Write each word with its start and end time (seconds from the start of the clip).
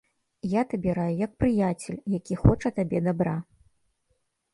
Я 0.51 0.61
табе 0.71 0.93
раю 0.99 1.17
як 1.25 1.35
прыяцель, 1.43 1.99
які 2.17 2.39
хоча 2.45 2.71
табе 2.79 3.03
дабра. 3.09 3.35